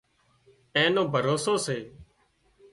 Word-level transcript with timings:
اين 0.75 0.89
نو 0.95 1.03
ڀروسو 1.13 1.53
سي 1.65 1.77